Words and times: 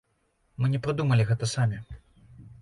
Мы 0.63 0.69
не 0.75 0.79
прыдумалі 0.87 1.27
гэта 1.29 1.51
самі. 1.53 1.77